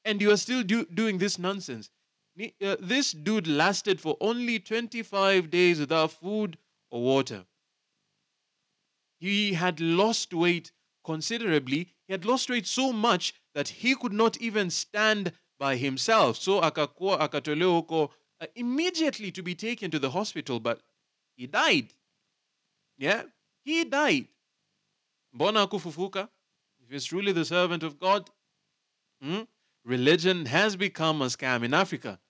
And 0.09 0.23
you 0.23 0.31
are 0.31 0.39
still 0.39 0.63
do, 0.63 0.87
doing 0.87 1.19
this 1.19 1.39
nonsense. 1.39 1.91
Uh, 2.41 2.77
this 2.81 3.13
dude 3.13 3.47
lasted 3.47 4.01
for 4.01 4.17
only 4.23 4.59
25 4.59 5.51
days 5.51 5.81
without 5.81 6.13
food 6.13 6.57
or 6.91 7.03
water. 7.03 7.45
He 9.21 9.53
had 9.53 9.81
lost 9.81 10.33
weight 10.33 10.73
considerably. 11.05 11.89
He 12.07 12.15
had 12.15 12.25
lost 12.25 12.49
weight 12.49 12.67
so 12.67 12.91
much 12.91 13.35
that 13.55 13.69
he 13.69 13.95
could 13.95 14.15
not 14.15 14.41
even 14.41 14.71
stand 14.71 15.33
by 15.59 15.77
himself. 15.77 16.39
So 16.39 16.63
akakuwa 16.63 17.19
akatolewa 17.21 17.83
huko 17.83 18.11
uh, 18.41 18.47
immediately 18.55 19.31
to 19.33 19.43
be 19.43 19.55
taken 19.55 19.91
to 19.91 19.99
the 19.99 20.11
hospital, 20.11 20.59
but 20.59 20.81
he 21.37 21.47
died. 21.47 21.93
Yeah, 22.97 23.25
he 23.63 23.85
died. 23.85 24.29
Mbona 25.35 25.67
kufufuka? 25.67 26.31
If 26.81 26.91
he's 26.91 27.05
truly 27.05 27.33
the 27.33 27.45
servant 27.45 27.83
of 27.83 27.99
God, 27.99 28.31
hmm? 29.21 29.43
Religion 29.89 30.45
has 30.45 30.77
become 30.77 31.23
a 31.23 31.27
scam 31.27 31.65
in 31.65 31.73
Africa. 31.73 32.21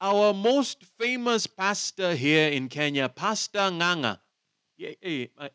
Our 0.00 0.32
most 0.32 0.84
famous 0.98 1.46
pastor 1.46 2.14
here 2.14 2.48
in 2.50 2.68
Kenya, 2.68 3.08
Pastor 3.08 3.58
Nganga, 3.58 4.18
I, 4.80 5.50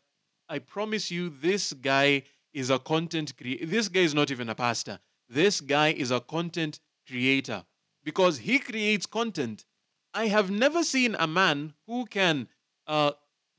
I 0.48 0.58
promise 0.60 1.10
you, 1.10 1.30
this 1.30 1.72
guy 1.72 2.22
is 2.52 2.70
a 2.70 2.78
content 2.78 3.36
creator. 3.36 3.66
This 3.66 3.88
guy 3.88 4.00
is 4.00 4.14
not 4.14 4.30
even 4.30 4.48
a 4.48 4.54
pastor. 4.54 5.00
This 5.28 5.60
guy 5.60 5.88
is 5.88 6.10
a 6.10 6.20
content 6.20 6.78
creator 7.08 7.64
because 8.04 8.38
he 8.38 8.58
creates 8.58 9.06
content. 9.06 9.64
I 10.12 10.28
have 10.28 10.50
never 10.50 10.84
seen 10.84 11.16
a 11.18 11.26
man 11.26 11.74
who 11.86 12.06
can 12.06 12.48
uh, 12.86 13.12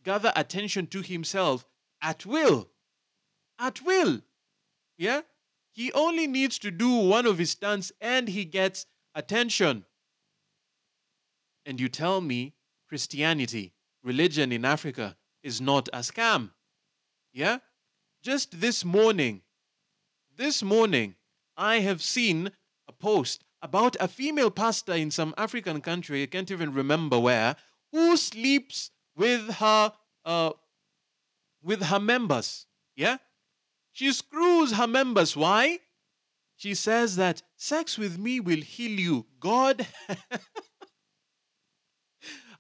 gather 0.03 0.32
attention 0.36 0.88
to 0.88 1.01
himself 1.01 1.65
at 2.01 2.25
will. 2.25 2.70
At 3.60 3.82
will. 3.82 4.22
Yeah? 4.98 5.22
He 5.75 5.91
only 5.91 6.25
needs 6.25 6.58
to 6.60 6.72
do 6.72 6.89
one 6.89 7.25
of 7.25 7.38
his 7.38 7.51
stunts 7.51 7.91
and 8.00 8.29
he 8.29 8.46
gets 8.46 8.86
attention. 9.13 9.84
And 11.65 11.82
you 11.82 11.89
tell 11.89 12.22
me 12.22 12.53
Christianity, 12.88 13.74
religion 14.01 14.53
in 14.53 14.63
Africa, 14.63 15.17
is 15.44 15.60
not 15.60 15.89
a 15.91 16.00
scam. 16.00 16.51
Yeah? 17.34 17.58
Just 18.24 18.62
this 18.62 18.86
morning, 18.86 19.41
this 20.38 20.63
morning, 20.63 21.15
I 21.58 21.79
have 21.79 22.01
seen 22.01 22.51
a 22.88 22.94
post 22.94 23.44
about 23.62 23.98
a 24.00 24.08
female 24.08 24.51
pastor 24.51 24.94
in 24.94 25.12
some 25.12 25.34
African 25.38 25.82
country, 25.82 26.24
I 26.24 26.27
can't 26.27 26.51
even 26.51 26.74
remember 26.74 27.20
where, 27.20 27.58
who 27.91 28.15
sleeps 28.15 28.91
with 29.17 29.55
her 29.55 29.91
uh, 30.24 30.51
with 31.62 31.82
her 31.82 32.00
members. 32.00 32.65
Yeah? 32.96 33.17
She 33.95 34.11
screws 34.11 34.73
her 34.73 34.87
members. 34.87 35.37
Why? 35.37 35.79
She 36.57 36.73
says 36.75 37.15
that 37.15 37.41
sex 37.55 37.97
with 37.97 38.17
me 38.19 38.41
will 38.41 38.59
heal 38.61 38.99
you. 38.99 39.25
God 39.39 39.87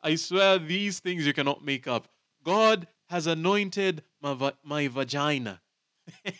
I 0.01 0.15
swear 0.15 0.59
these 0.59 0.99
things 0.99 1.25
you 1.27 1.33
cannot 1.33 1.61
make 1.65 1.87
up. 1.87 2.07
God 2.43 2.87
has 3.09 3.27
anointed 3.27 4.01
my, 4.21 4.33
va- 4.33 4.57
my 4.63 4.87
vagina. 4.87 5.61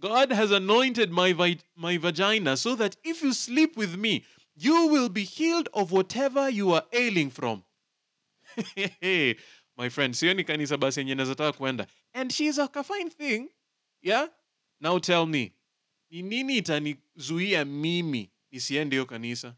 God 0.00 0.30
has 0.30 0.52
anointed 0.52 1.10
my, 1.10 1.32
vi- 1.32 1.58
my 1.74 1.96
vagina 1.96 2.56
so 2.56 2.76
that 2.76 2.96
if 3.02 3.22
you 3.24 3.32
sleep 3.32 3.76
with 3.76 3.96
me, 3.96 4.24
you 4.54 4.86
will 4.86 5.08
be 5.08 5.24
healed 5.24 5.68
of 5.74 5.90
whatever 5.90 6.48
you 6.48 6.70
are 6.72 6.84
ailing 6.92 7.30
from. 7.30 7.64
Hey, 9.00 9.36
my 9.76 9.88
friend, 9.88 10.14
sioni 10.14 10.44
kanisa 10.44 10.76
basi 10.78 11.00
yenye 11.00 11.14
nazataka 11.14 11.52
kwenda. 11.52 11.86
And 12.16 12.32
she's 12.32 12.56
a 12.56 12.66
fine 12.68 13.10
thing. 13.10 13.50
Yeah? 14.00 14.28
Now 14.80 14.98
tell 14.98 15.26
me, 15.26 15.52
ni 16.10 16.22
nini 16.22 16.56
itanizuia 16.62 17.64
mimi 17.64 18.30
nisiende 18.52 18.96
hiyo 18.96 19.06
kanisa? 19.06 19.54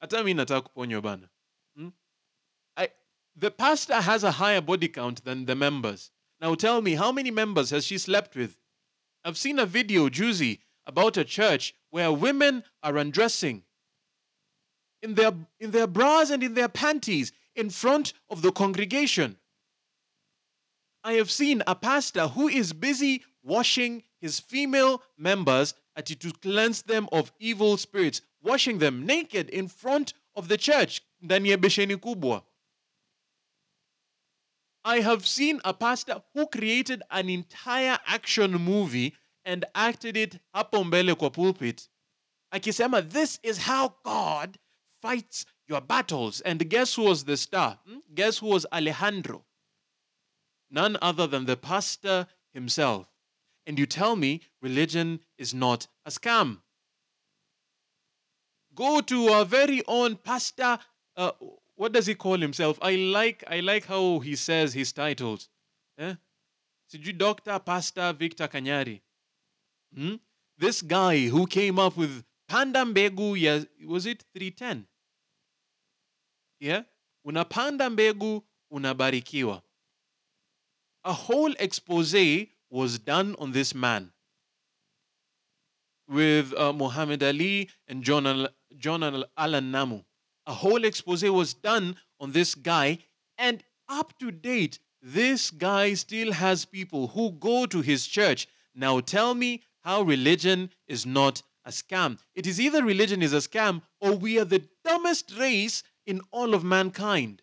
Hata 0.00 0.24
mi 0.24 0.34
nataka 0.34 0.60
kuponywa 0.60 1.02
bana. 1.02 1.28
Hmm? 1.76 1.90
I, 2.76 2.88
the 3.36 3.50
pastor 3.50 4.00
has 4.00 4.24
a 4.24 4.32
higher 4.32 4.60
body 4.60 4.88
count 4.88 5.24
than 5.24 5.46
the 5.46 5.54
members. 5.54 6.10
Now 6.40 6.56
tell 6.56 6.82
me, 6.82 6.94
how 6.94 7.12
many 7.12 7.30
members 7.30 7.70
has 7.70 7.86
she 7.86 7.98
slept 7.98 8.34
with? 8.34 8.56
I've 9.24 9.38
seen 9.38 9.60
a 9.60 9.66
video, 9.66 10.08
Juicy, 10.08 10.60
about 10.86 11.16
a 11.16 11.24
church 11.24 11.74
where 11.90 12.10
women 12.10 12.64
are 12.82 12.96
undressing 12.96 13.62
in 15.02 15.14
their, 15.14 15.32
in 15.60 15.70
their 15.70 15.86
bras 15.86 16.30
and 16.30 16.42
in 16.42 16.54
their 16.54 16.68
panties 16.68 17.30
in 17.54 17.70
front 17.70 18.14
of 18.30 18.42
the 18.42 18.50
congregation. 18.50 19.36
I 21.02 21.14
have 21.14 21.30
seen 21.30 21.62
a 21.66 21.74
pastor 21.74 22.28
who 22.28 22.48
is 22.48 22.72
busy 22.72 23.24
washing 23.42 24.02
his 24.20 24.38
female 24.38 25.02
members 25.16 25.74
to 26.04 26.32
cleanse 26.32 26.82
them 26.82 27.08
of 27.12 27.32
evil 27.38 27.76
spirits, 27.76 28.22
washing 28.42 28.78
them 28.78 29.04
naked 29.06 29.50
in 29.50 29.68
front 29.68 30.14
of 30.34 30.48
the 30.48 30.56
church. 30.56 31.02
I 34.82 35.00
have 35.00 35.26
seen 35.26 35.60
a 35.64 35.74
pastor 35.74 36.22
who 36.32 36.46
created 36.46 37.02
an 37.10 37.28
entire 37.28 37.98
action 38.06 38.52
movie 38.52 39.14
and 39.44 39.64
acted 39.74 40.16
it 40.16 40.38
hapo 40.54 40.84
mbele 40.84 41.14
kwa 41.14 41.30
pulpit 41.30 41.88
akisema 42.52 43.02
this 43.02 43.38
is 43.42 43.58
how 43.58 43.94
God 44.04 44.58
fights 45.02 45.46
your 45.68 45.80
battles 45.80 46.40
and 46.42 46.68
guess 46.68 46.94
who 46.94 47.04
was 47.04 47.24
the 47.24 47.36
star 47.36 47.78
Hmm? 47.86 47.98
guess 48.14 48.38
who 48.38 48.48
was 48.48 48.66
Alejandro 48.72 49.44
none 50.70 50.96
other 51.02 51.26
than 51.26 51.46
the 51.46 51.56
pastor 51.56 52.26
himself. 52.52 53.06
And 53.66 53.78
you 53.78 53.86
tell 53.86 54.16
me 54.16 54.40
religion 54.60 55.20
is 55.38 55.52
not 55.54 55.86
a 56.06 56.10
scam. 56.10 56.58
Go 58.74 59.00
to 59.00 59.28
our 59.28 59.44
very 59.44 59.82
own 59.86 60.16
pastor 60.16 60.78
uh, 61.16 61.32
what 61.76 61.92
does 61.92 62.06
he 62.06 62.14
call 62.14 62.36
himself? 62.36 62.78
I 62.82 62.96
like 62.96 63.42
i 63.48 63.60
like 63.60 63.86
how 63.86 64.18
he 64.20 64.36
says 64.36 64.74
his 64.74 64.92
titles. 64.92 65.48
Eh? 65.98 66.14
doctor 67.16 67.58
pastor 67.58 68.12
victor 68.12 68.48
kanyari. 68.48 69.00
Hmm? 69.94 70.16
this 70.58 70.82
guy 70.82 71.26
who 71.28 71.46
came 71.46 71.78
up 71.78 71.96
with 71.96 72.22
Pandambegu, 72.50 73.66
was 73.86 74.06
it 74.06 74.24
310 74.34 74.86
yeah? 76.60 76.82
Unapanda 77.24 77.90
mbegu 77.90 78.42
unabarikiwa 78.70 79.62
a 81.04 81.12
whole 81.12 81.52
expose 81.58 82.14
was 82.70 82.98
done 82.98 83.34
on 83.38 83.52
this 83.52 83.74
man 83.74 84.12
with 86.08 86.52
uh, 86.54 86.72
Muhammad 86.72 87.22
Ali 87.22 87.68
and 87.88 88.02
John, 88.02 88.26
Al- 88.26 88.48
John 88.76 89.02
Al- 89.02 89.24
Allan 89.36 89.70
Namu. 89.70 90.02
A 90.46 90.52
whole 90.52 90.84
expose 90.84 91.22
was 91.24 91.54
done 91.54 91.96
on 92.18 92.32
this 92.32 92.54
guy, 92.54 92.98
and 93.38 93.62
up 93.88 94.18
to 94.18 94.30
date, 94.30 94.78
this 95.00 95.50
guy 95.50 95.94
still 95.94 96.32
has 96.32 96.64
people 96.64 97.08
who 97.08 97.32
go 97.32 97.66
to 97.66 97.80
his 97.80 98.06
church. 98.06 98.48
Now 98.74 99.00
tell 99.00 99.34
me 99.34 99.62
how 99.82 100.02
religion 100.02 100.70
is 100.86 101.06
not 101.06 101.42
a 101.64 101.70
scam. 101.70 102.18
It 102.34 102.46
is 102.46 102.60
either 102.60 102.84
religion 102.84 103.22
is 103.22 103.32
a 103.32 103.36
scam 103.36 103.82
or 104.00 104.12
we 104.12 104.38
are 104.38 104.44
the 104.44 104.62
dumbest 104.84 105.32
race 105.38 105.82
in 106.06 106.20
all 106.30 106.54
of 106.54 106.64
mankind. 106.64 107.42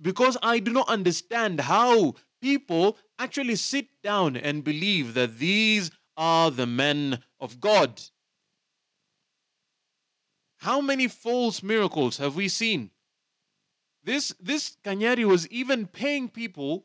Because 0.00 0.36
I 0.42 0.58
do 0.58 0.72
not 0.72 0.88
understand 0.88 1.60
how 1.60 2.14
people 2.44 2.98
actually 3.18 3.56
sit 3.56 3.86
down 4.02 4.36
and 4.36 4.62
believe 4.62 5.14
that 5.14 5.38
these 5.38 5.90
are 6.14 6.50
the 6.50 6.66
men 6.66 7.18
of 7.40 7.58
God. 7.58 8.02
How 10.58 10.82
many 10.82 11.08
false 11.08 11.62
miracles 11.62 12.18
have 12.18 12.36
we 12.36 12.48
seen? 12.48 12.90
This 14.02 14.34
this 14.38 14.76
Kanyari 14.84 15.24
was 15.24 15.48
even 15.48 15.86
paying 15.86 16.28
people, 16.28 16.84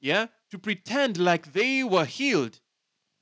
yeah, 0.00 0.26
to 0.52 0.58
pretend 0.58 1.18
like 1.18 1.52
they 1.52 1.82
were 1.82 2.04
healed. 2.04 2.60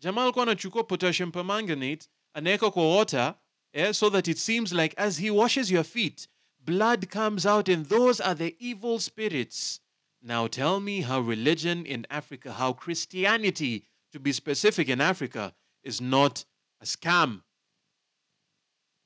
Jamal 0.02 0.32
anachukua 0.32 0.86
potassium 0.86 1.32
permanganate 1.32 2.06
anaweka 2.36 2.70
kwa 2.70 2.86
water, 2.96 3.34
yeah, 3.72 3.92
so 3.92 4.10
that 4.10 4.28
it 4.28 4.36
seems 4.38 4.74
like 4.74 4.94
as 4.98 5.16
he 5.16 5.30
washes 5.30 5.70
your 5.70 5.84
feet, 5.84 6.28
blood 6.60 7.08
comes 7.08 7.46
out, 7.46 7.70
and 7.70 7.86
those 7.86 8.20
are 8.20 8.34
the 8.34 8.54
evil 8.58 8.98
spirits. 8.98 9.80
Now 10.22 10.46
tell 10.46 10.80
me 10.80 11.02
how 11.02 11.20
religion 11.20 11.86
in 11.86 12.06
Africa, 12.10 12.52
how 12.52 12.72
Christianity, 12.72 13.84
to 14.12 14.18
be 14.18 14.32
specific 14.32 14.88
in 14.88 15.00
Africa, 15.00 15.54
is 15.82 16.00
not 16.00 16.44
a 16.80 16.84
scam. 16.84 17.42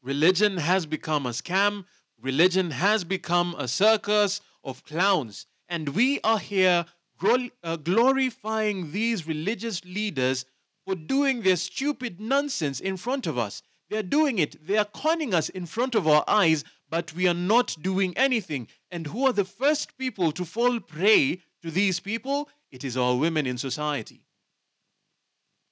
Religion 0.02 0.56
has 0.56 0.86
become 0.86 1.26
a 1.26 1.30
scam. 1.30 1.84
Religion 2.20 2.70
has 2.70 3.04
become 3.04 3.54
a 3.58 3.68
circus 3.68 4.40
of 4.64 4.84
clowns. 4.84 5.46
And 5.68 5.90
we 5.90 6.20
are 6.22 6.38
here 6.38 6.86
uh, 7.62 7.76
glorifying 7.76 8.90
these 8.90 9.26
religious 9.26 9.84
leaders 9.84 10.44
for 10.84 10.94
doing 10.94 11.42
their 11.42 11.56
stupid 11.56 12.20
nonsense 12.20 12.80
in 12.80 12.96
front 12.96 13.26
of 13.26 13.38
us. 13.38 13.62
They're 13.90 14.02
doing 14.02 14.38
it, 14.38 14.66
they 14.66 14.78
are 14.78 14.86
conning 14.86 15.34
us 15.34 15.48
in 15.50 15.66
front 15.66 15.94
of 15.94 16.08
our 16.08 16.24
eyes, 16.26 16.64
but 16.92 17.14
we 17.14 17.26
are 17.26 17.32
not 17.32 17.74
doing 17.80 18.14
anything. 18.18 18.68
And 18.90 19.06
who 19.06 19.26
are 19.26 19.32
the 19.32 19.46
first 19.46 19.96
people 19.96 20.30
to 20.32 20.44
fall 20.44 20.78
prey 20.78 21.40
to 21.62 21.70
these 21.70 21.98
people? 21.98 22.50
It 22.70 22.84
is 22.84 22.98
our 22.98 23.16
women 23.16 23.46
in 23.46 23.56
society. 23.56 24.20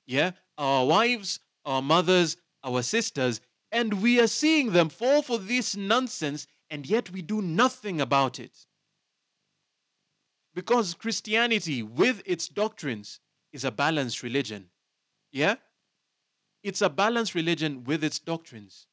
Yeah, 0.06 0.30
our 0.56 0.86
wives, 0.86 1.38
our 1.66 1.82
mothers, 1.82 2.38
our 2.64 2.80
sisters, 2.82 3.42
and 3.70 4.00
we 4.00 4.18
are 4.18 4.26
seeing 4.26 4.72
them 4.72 4.88
fall 4.88 5.20
for 5.20 5.38
this 5.38 5.76
nonsense, 5.76 6.46
and 6.70 6.88
yet 6.88 7.10
we 7.10 7.20
do 7.20 7.42
nothing 7.42 8.00
about 8.00 8.40
it. 8.40 8.56
Because 10.54 10.94
Christianity, 10.94 11.82
with 11.82 12.22
its 12.24 12.48
doctrines, 12.48 13.20
is 13.52 13.64
a 13.64 13.70
balanced 13.70 14.22
religion. 14.22 14.70
Yeah? 15.32 15.56
It's 16.62 16.80
a 16.80 16.88
balanced 16.88 17.34
religion 17.34 17.84
with 17.84 18.02
its 18.02 18.18
doctrines. 18.18 18.86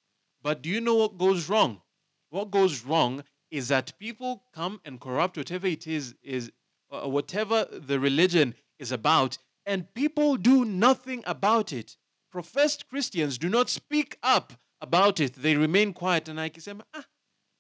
But 0.44 0.62
do 0.62 0.70
you 0.70 0.82
know 0.82 0.96
what 0.96 1.18
goes 1.18 1.48
wrong? 1.48 1.82
What 2.30 2.52
goes 2.52 2.84
wrong 2.84 3.24
is 3.52 3.70
that 3.70 3.98
people 4.00 4.44
come 4.54 4.82
and 4.84 5.00
corrupt 5.00 5.38
whatever 5.38 5.68
it 5.68 5.88
is, 5.88 6.16
is 6.22 6.52
uh, 6.92 7.08
whatever 7.08 7.66
the 7.72 8.00
religion 8.00 8.56
is 8.80 8.92
about, 8.92 9.38
and 9.66 9.94
people 9.94 10.38
do 10.38 10.66
nothing 10.66 11.24
about 11.26 11.72
it. 11.74 11.98
Professed 12.32 12.90
Christians 12.90 13.38
do 13.38 13.50
not 13.50 13.70
speak 13.70 14.18
up 14.22 14.54
about 14.82 15.20
it. 15.20 15.34
They 15.34 15.56
remain 15.56 15.94
quiet 15.94 16.28
and 16.30 16.40
i 16.40 16.50
akisema, 16.50 16.84
ah, 16.94 17.06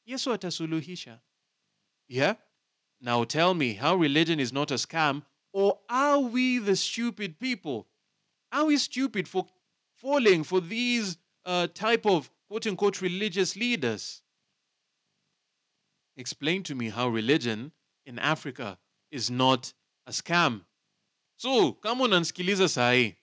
Yesu 0.08 0.38
atasuluhisha. 0.38 1.19
Yeah? 2.08 2.36
Now 3.01 3.23
tell 3.23 3.53
me 3.53 3.73
how 3.73 3.95
religion 3.95 4.39
is 4.39 4.51
not 4.51 4.71
a 4.71 4.75
scam, 4.75 5.23
or 5.53 5.80
are 5.89 6.19
we 6.19 6.60
the 6.60 6.75
stupid 6.75 7.39
people? 7.39 7.88
Are 8.51 8.65
we 8.65 8.77
stupid 8.77 9.27
for 9.27 9.45
falling 9.95 10.43
for 10.43 10.62
these 10.62 11.17
uh, 11.45 11.67
type 11.67 12.06
of 12.06 12.30
quote 12.47 12.67
unquote 12.67 13.01
religious 13.01 13.56
leaders? 13.56 14.21
Explain 16.17 16.63
to 16.63 16.75
me 16.75 16.89
how 16.89 17.08
religion 17.08 17.71
in 18.06 18.19
Africa 18.19 18.77
is 19.12 19.30
not 19.30 19.73
a 20.08 20.12
scam. 20.12 20.65
So, 21.38 21.73
kama 21.73 22.03
unanisikiliza 22.03 22.69
sahi, 22.69 23.15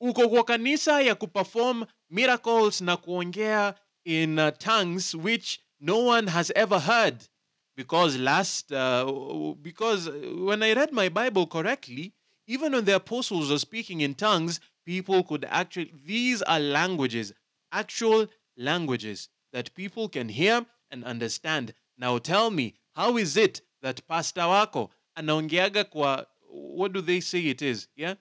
uko 0.00 0.28
kwa 0.28 0.44
kanisa 0.44 1.00
ya 1.00 1.14
kuperform 1.14 1.84
miracles 2.10 2.80
na 2.80 2.96
kuongea 2.96 3.74
in 4.04 4.38
uh, 4.38 4.50
tongues 4.58 5.14
which 5.14 5.60
no 5.80 6.06
one 6.06 6.30
has 6.30 6.52
ever 6.54 6.80
heard 6.80 7.28
because 7.76 8.18
last 8.18 8.72
uh, 8.72 9.54
because 9.62 10.10
when 10.44 10.62
i 10.62 10.72
read 10.74 10.92
my 10.92 11.08
bible 11.08 11.46
correctly 11.46 12.12
even 12.46 12.72
when 12.72 12.84
the 12.84 12.94
apostles 12.94 13.50
are 13.50 13.58
speaking 13.58 14.00
in 14.00 14.14
tongues 14.14 14.60
people 14.84 15.22
could 15.22 15.44
actually 15.50 15.92
these 16.06 16.42
are 16.42 16.60
languages 16.60 17.32
actual 17.72 18.26
languages 18.56 19.28
that 19.52 19.74
people 19.74 20.08
can 20.08 20.28
hear 20.28 20.64
and 20.90 21.04
understand. 21.04 21.74
Now 21.98 22.18
tell 22.18 22.50
me 22.50 22.74
how 22.94 23.16
is 23.16 23.36
it 23.36 23.60
that 23.82 24.06
pastor 24.06 24.46
wako 24.46 24.90
anaongeaga 25.18 25.90
kwa 25.90 26.26
what 26.48 26.92
do 26.92 27.00
they 27.00 27.20
say 27.20 27.40
it 27.46 27.62
is 27.62 27.88
yeah? 27.96 28.14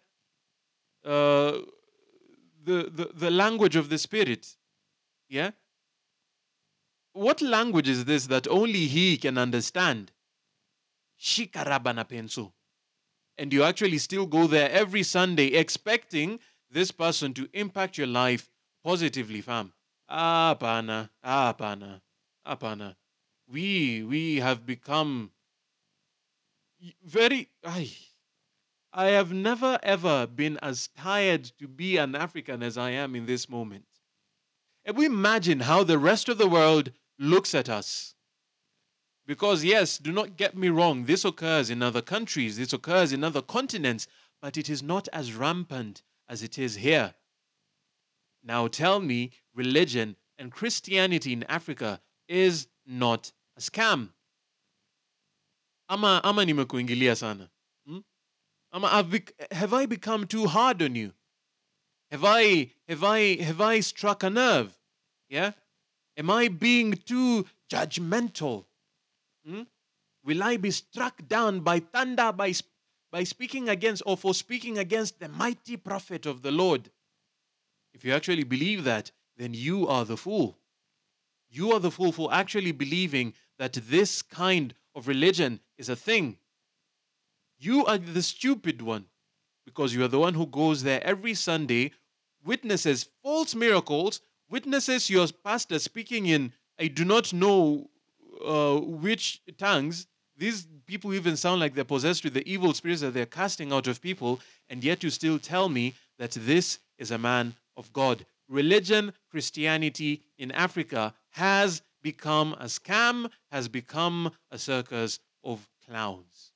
Uh, 1.03 1.59
the, 2.63 2.89
the 2.91 3.11
the 3.13 3.31
language 3.31 3.75
of 3.75 3.89
the 3.89 3.97
spirit 3.97 4.57
yeah? 5.29 5.51
What 7.13 7.41
language 7.41 7.87
is 7.87 8.05
this 8.05 8.27
that 8.27 8.47
only 8.47 8.87
he 8.87 9.17
can 9.17 9.37
understand? 9.37 10.11
Shikaraba 11.19 11.95
na 11.95 12.03
penso 12.03 12.51
and 13.37 13.51
you 13.53 13.63
actually 13.63 13.97
still 13.97 14.25
go 14.25 14.47
there 14.47 14.69
every 14.71 15.03
sunday 15.03 15.47
expecting 15.47 16.39
this 16.69 16.91
person 16.91 17.33
to 17.33 17.49
impact 17.53 17.97
your 17.97 18.07
life 18.07 18.49
positively 18.83 19.41
fam. 19.41 19.73
Ah 20.09 20.55
pana 20.59 21.09
ah 21.23 21.53
pana 21.53 22.01
ah 22.45 22.93
we 23.47 24.03
we 24.03 24.37
have 24.37 24.65
become 24.65 25.31
very 27.03 27.49
I, 27.63 27.91
I 28.93 29.07
have 29.07 29.33
never 29.33 29.79
ever 29.83 30.27
been 30.27 30.57
as 30.61 30.87
tired 30.89 31.43
to 31.59 31.67
be 31.67 31.97
an 31.97 32.15
African 32.15 32.63
as 32.63 32.77
I 32.77 32.91
am 32.91 33.15
in 33.15 33.25
this 33.25 33.49
moment. 33.49 33.85
And 34.85 34.95
we 34.95 35.05
imagine 35.05 35.61
how 35.61 35.83
the 35.83 35.97
rest 35.97 36.29
of 36.29 36.37
the 36.37 36.47
world 36.47 36.91
looks 37.17 37.55
at 37.55 37.69
us. 37.69 38.13
Because, 39.25 39.63
yes, 39.63 39.97
do 39.97 40.11
not 40.11 40.37
get 40.37 40.55
me 40.55 40.69
wrong, 40.69 41.05
this 41.05 41.25
occurs 41.25 41.71
in 41.71 41.81
other 41.81 42.01
countries, 42.01 42.57
this 42.57 42.73
occurs 42.73 43.11
in 43.11 43.23
other 43.23 43.41
continents, 43.41 44.07
but 44.41 44.57
it 44.57 44.69
is 44.69 44.83
not 44.83 45.07
as 45.11 45.33
rampant 45.33 46.03
as 46.29 46.43
it 46.43 46.59
is 46.59 46.75
here. 46.75 47.15
Now 48.43 48.67
tell 48.67 48.99
me, 48.99 49.31
religion 49.55 50.15
and 50.37 50.51
Christianity 50.51 51.33
in 51.33 51.43
Africa 51.45 51.99
is 52.27 52.67
not 52.85 53.31
a 53.57 53.61
scam. 53.61 54.09
Ama, 55.89 56.21
ama 56.23 56.45
nimekuingilia 56.45 57.15
sana. 57.15 57.49
Hmm? 57.85 57.99
Ama 58.71 58.87
have 59.51 59.73
I 59.73 59.85
become 59.85 60.27
too 60.27 60.47
hard 60.47 60.81
on 60.81 60.95
you? 60.95 61.11
Have 62.11 62.23
I 62.23 62.71
have 62.87 63.03
I 63.03 63.35
have 63.43 63.61
I 63.61 63.81
struck 63.81 64.23
a 64.23 64.29
nerve? 64.29 64.77
Yeah? 65.29 65.51
Am 66.17 66.29
I 66.29 66.47
being 66.47 66.93
too 66.93 67.45
judgmental? 67.69 68.65
Hmm? 69.45 69.63
will 70.25 70.43
I 70.43 70.57
be 70.57 70.71
struck 70.71 71.27
down 71.27 71.59
by 71.61 71.79
thunder 71.79 72.31
by, 72.33 72.53
by 73.11 73.23
speaking 73.23 73.69
against 73.69 74.01
or 74.05 74.17
for 74.17 74.33
speaking 74.33 74.77
against 74.77 75.19
the 75.19 75.29
mighty 75.29 75.77
prophet 75.77 76.25
of 76.25 76.41
the 76.41 76.51
Lord? 76.51 76.89
If 77.93 78.03
you 78.03 78.11
actually 78.11 78.43
believe 78.43 78.83
that, 78.83 79.11
then 79.37 79.53
you 79.53 79.87
are 79.87 80.03
the 80.03 80.17
fool. 80.17 80.57
You 81.55 81.71
are 81.71 81.79
the 81.79 81.89
fool 81.89 82.11
for 82.11 82.33
actually 82.33 82.73
believing 82.73 83.33
that 83.59 83.79
this 83.87 84.21
kind 84.21 84.75
of 84.93 85.07
religion 85.07 85.61
is 85.77 85.87
a 85.87 85.95
thing. 85.95 86.37
You 87.57 87.85
are 87.85 87.97
the 87.97 88.21
stupid 88.21 88.81
one 88.81 89.05
because 89.65 89.95
you 89.95 90.03
are 90.03 90.09
the 90.09 90.19
one 90.19 90.33
who 90.33 90.47
goes 90.47 90.83
there 90.83 91.01
every 91.01 91.33
Sunday, 91.33 91.93
witnesses 92.43 93.07
false 93.23 93.55
miracles, 93.55 94.19
witnesses 94.49 95.09
your 95.09 95.27
pastor 95.45 95.79
speaking 95.79 96.25
in 96.25 96.51
I 96.77 96.87
do 96.87 97.05
not 97.05 97.31
know 97.31 97.89
uh, 98.45 98.75
which 98.81 99.41
tongues. 99.57 100.07
These 100.35 100.67
people 100.85 101.13
even 101.13 101.37
sound 101.37 101.61
like 101.61 101.73
they're 101.73 101.85
possessed 101.85 102.25
with 102.25 102.33
the 102.33 102.45
evil 102.45 102.73
spirits 102.73 102.99
that 102.99 103.13
they're 103.13 103.25
casting 103.25 103.71
out 103.71 103.87
of 103.87 104.01
people, 104.01 104.41
and 104.69 104.83
yet 104.83 105.03
you 105.03 105.09
still 105.09 105.39
tell 105.39 105.69
me 105.69 105.93
that 106.19 106.31
this 106.31 106.79
is 106.97 107.11
a 107.11 107.17
man 107.17 107.55
of 107.77 107.93
God. 107.93 108.25
Religion, 108.49 109.13
Christianity 109.31 110.21
in 110.37 110.51
Africa 110.51 111.13
has 111.35 111.81
become 112.01 112.53
a 112.53 112.65
scam, 112.65 113.29
has 113.51 113.67
become 113.67 114.31
a 114.51 114.57
circus 114.57 115.19
of 115.43 115.67
clowns. 115.85 116.53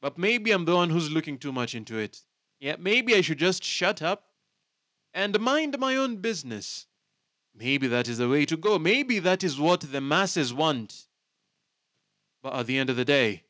But 0.00 0.16
maybe 0.16 0.52
I'm 0.52 0.64
the 0.64 0.76
one 0.76 0.90
who's 0.90 1.10
looking 1.10 1.36
too 1.36 1.50
much 1.50 1.74
into 1.74 1.98
it. 1.98 2.20
Yeah, 2.60 2.76
maybe 2.78 3.16
I 3.16 3.22
should 3.22 3.38
just 3.38 3.64
shut 3.64 4.00
up 4.00 4.26
and 5.12 5.40
mind 5.40 5.76
my 5.80 5.96
own 5.96 6.16
business. 6.18 6.86
Maybe 7.52 7.88
that 7.88 8.06
is 8.06 8.18
the 8.18 8.28
way 8.28 8.44
to 8.46 8.56
go. 8.56 8.78
Maybe 8.78 9.18
that 9.18 9.42
is 9.42 9.58
what 9.58 9.80
the 9.80 10.00
masses 10.00 10.54
want. 10.54 11.08
But 12.44 12.54
at 12.54 12.66
the 12.66 12.78
end 12.78 12.90
of 12.90 12.96
the 12.96 13.04
day, 13.04 13.42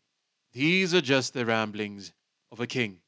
these 0.52 0.94
are 0.94 1.02
just 1.02 1.34
the 1.34 1.44
ramblings 1.44 2.14
of 2.50 2.60
a 2.60 2.66
king. 2.66 3.00